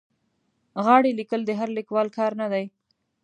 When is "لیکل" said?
1.19-1.41